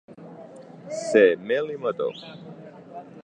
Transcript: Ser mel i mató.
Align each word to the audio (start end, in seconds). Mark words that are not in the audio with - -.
Ser 1.01 1.29
mel 1.51 1.71
i 1.75 1.79
mató. 1.85 2.09